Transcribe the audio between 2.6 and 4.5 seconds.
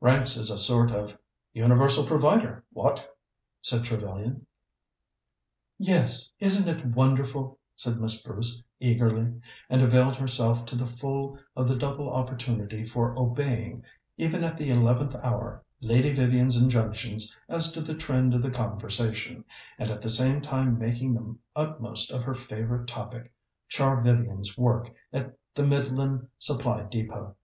what?" said Trevellyan.